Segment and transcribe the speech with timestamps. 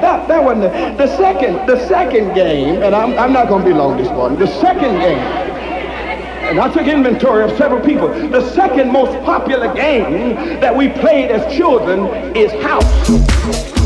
[0.00, 3.74] that, wasn't the, the second, the second game, and I'm, I'm not going to be
[3.74, 4.38] long this morning.
[4.38, 5.18] The second game,
[6.48, 8.08] and I took inventory of several people.
[8.08, 13.77] The second most popular game that we played as children is house.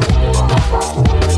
[0.00, 1.29] Música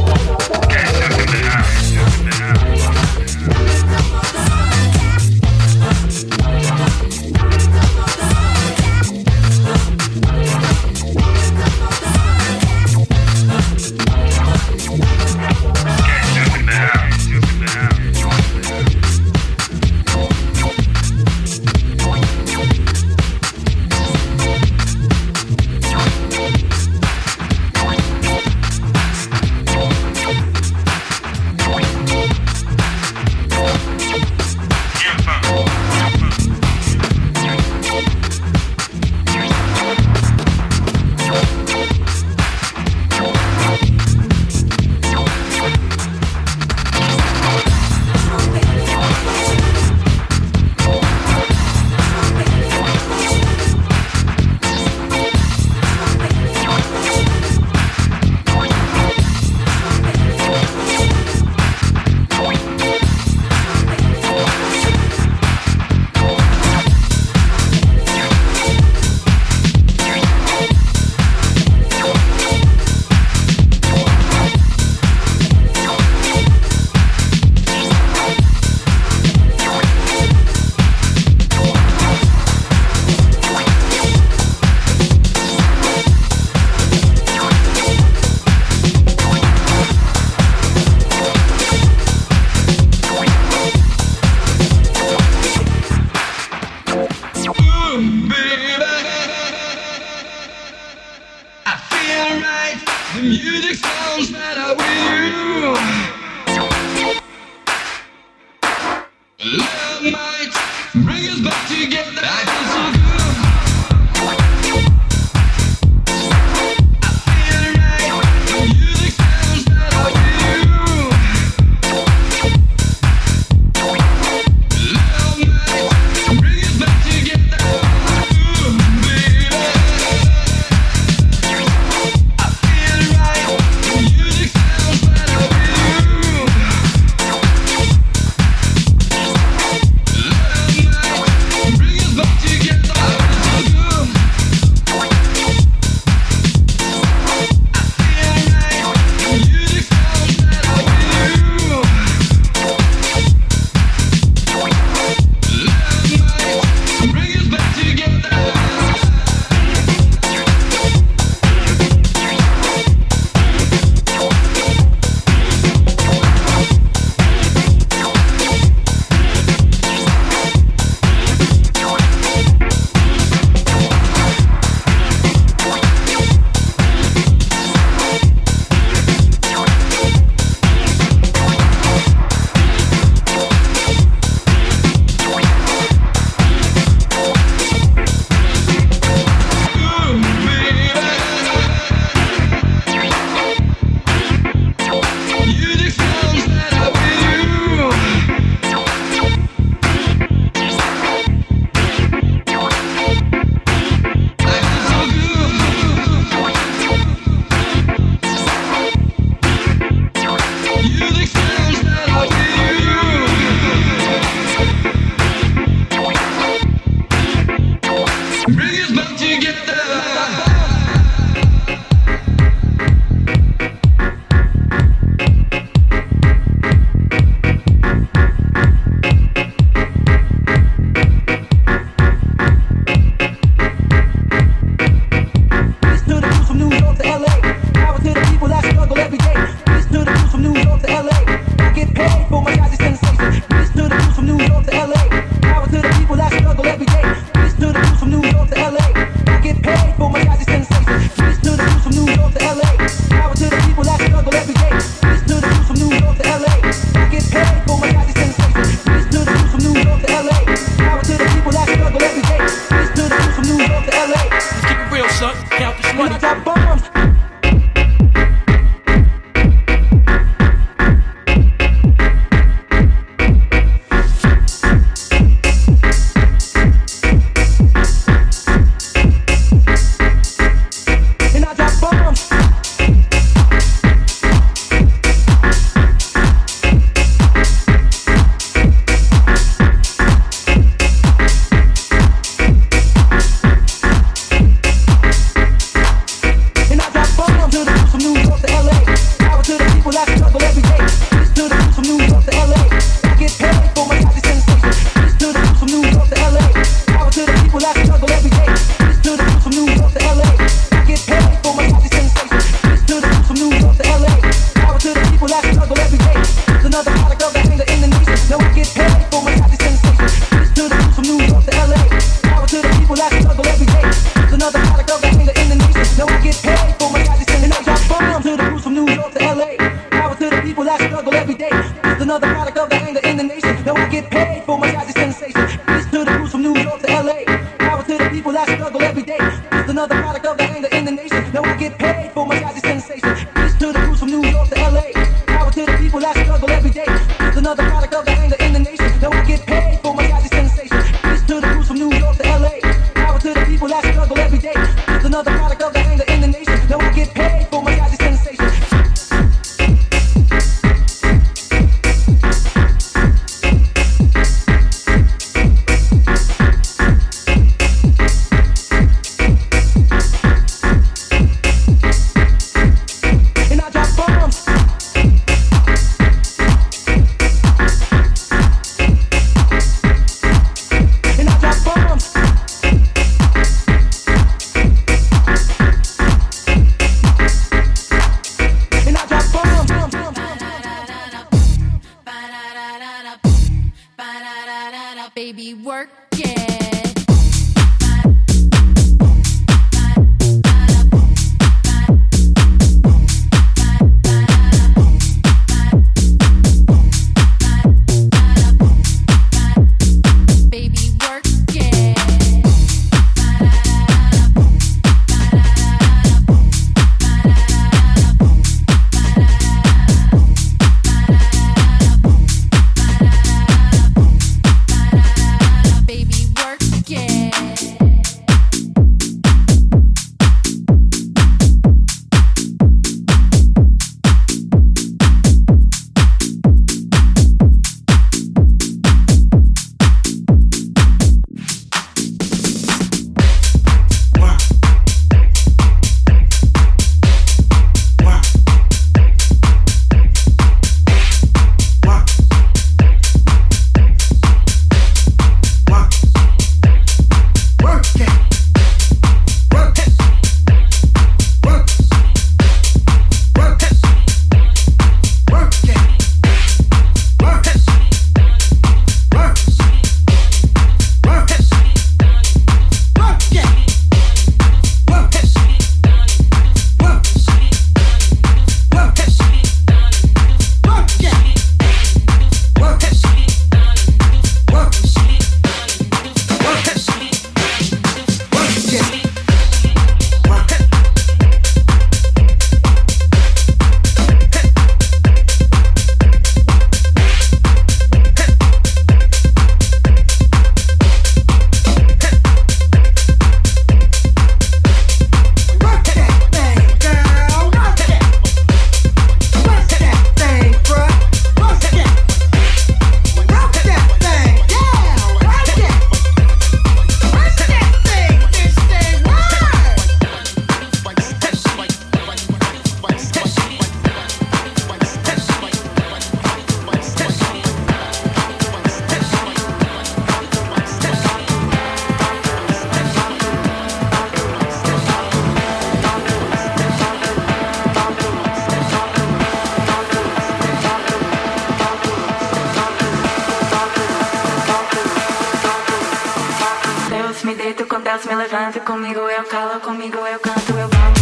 [547.25, 548.61] me deito, com Deus me levanto.
[548.61, 551.02] Comigo eu calo, comigo eu canto, eu vou.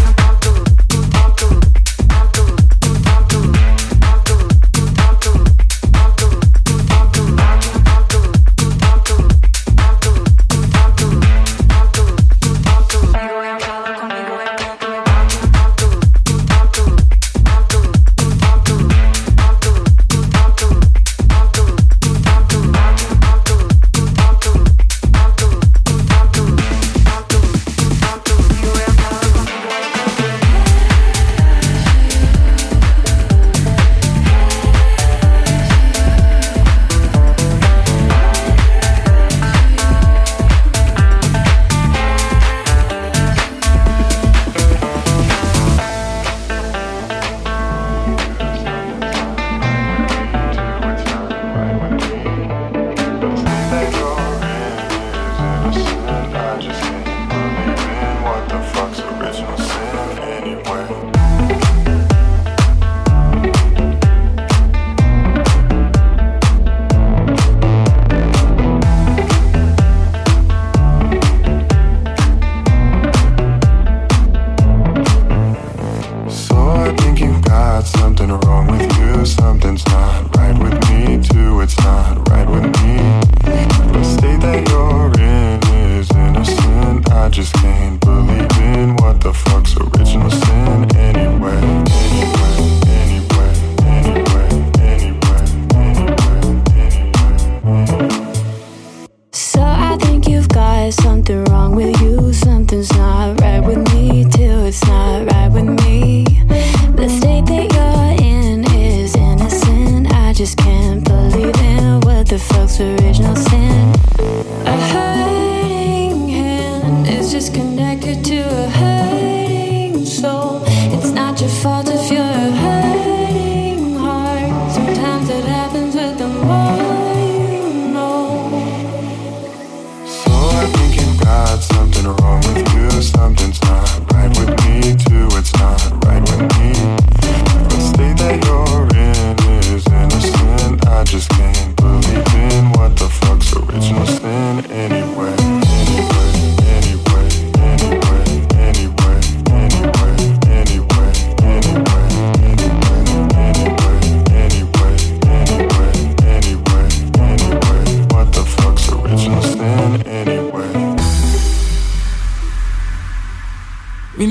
[56.60, 56.89] just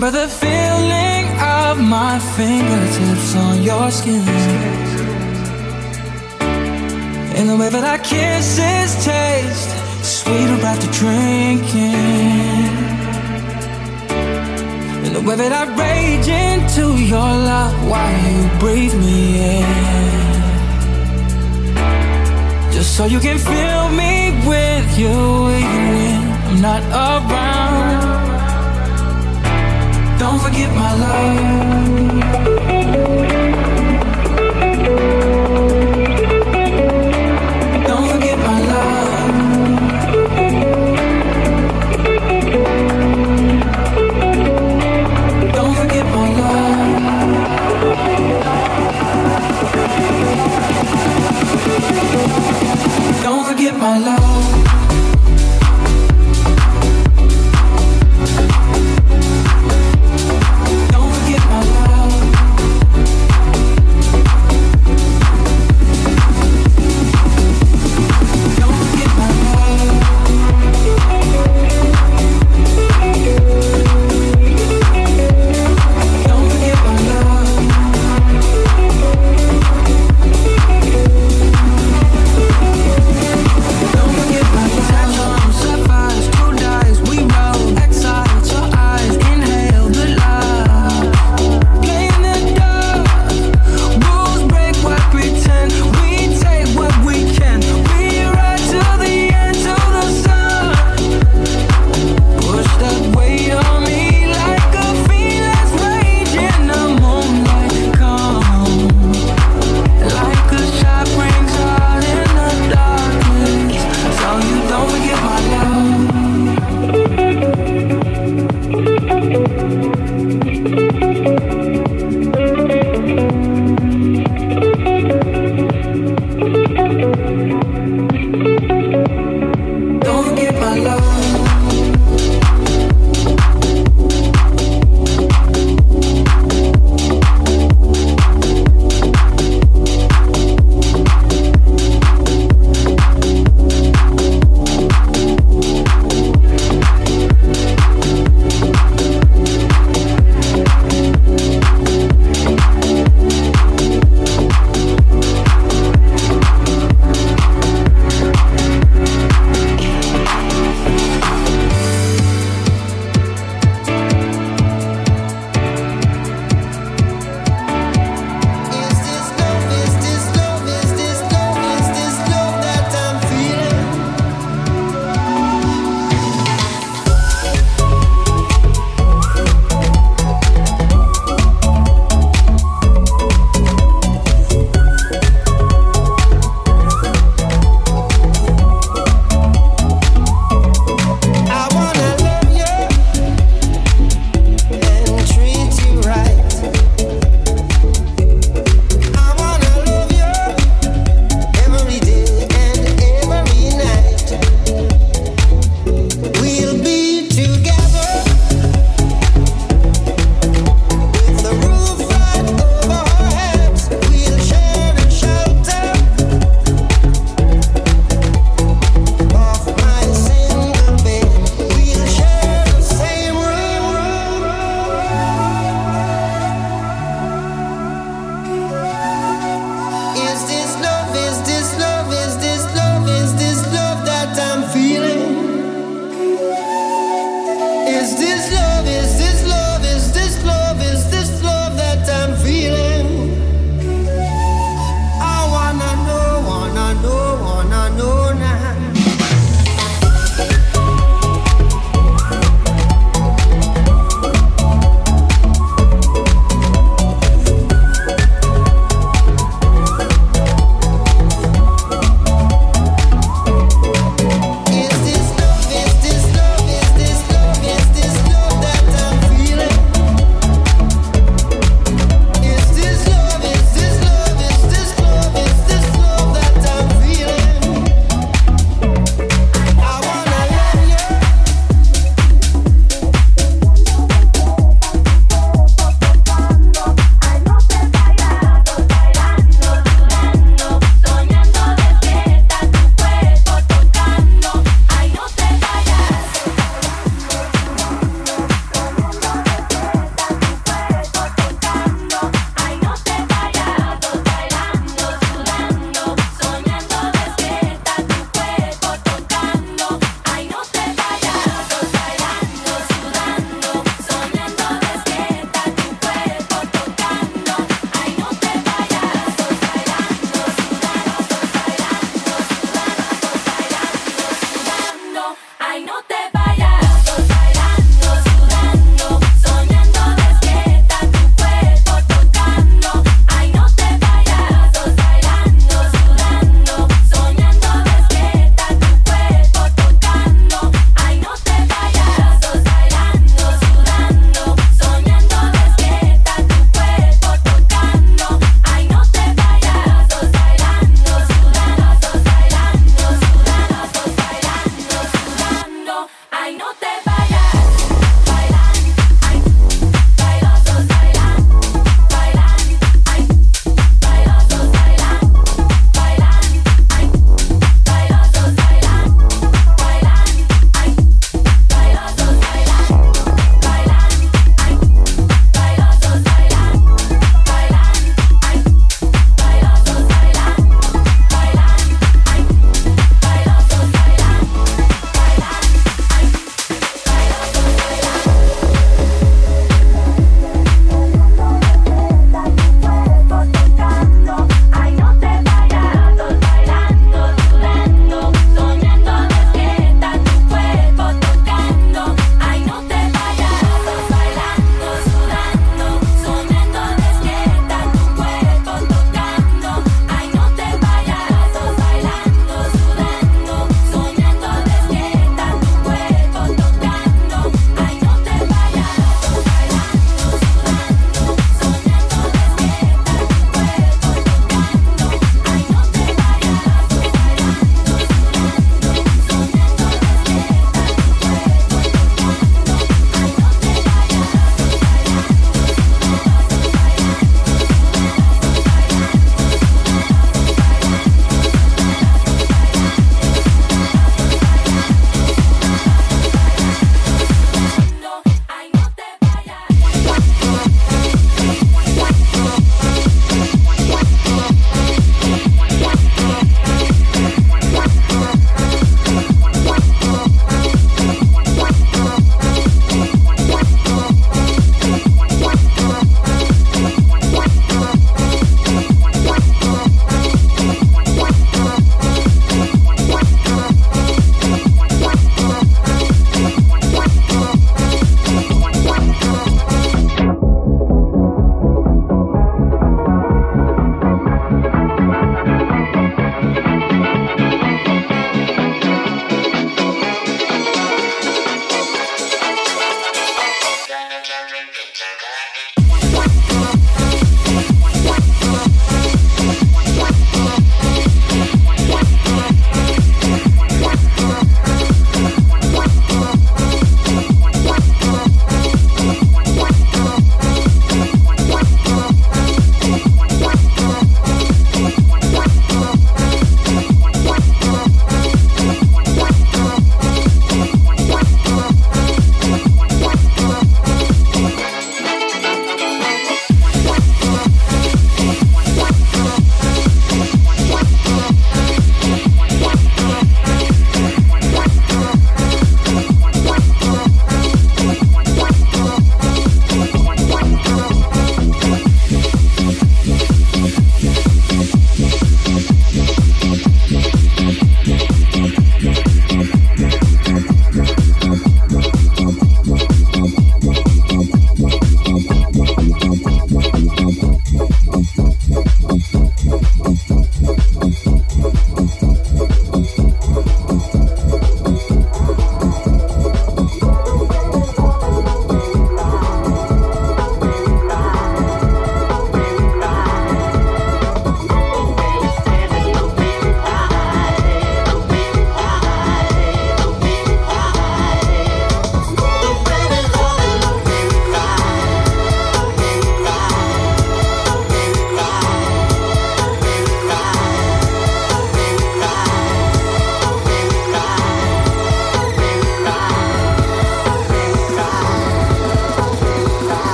[0.00, 4.26] Remember the feeling of my fingertips on your skin.
[7.36, 9.68] And the way that our kisses taste
[10.02, 11.92] sweeter after drinking.
[15.04, 19.20] And the way that I rage into your love while you breathe me
[19.58, 19.66] in.
[22.72, 27.69] Just so you can fill me with you even when I'm not around
[30.30, 32.59] don't forget my love.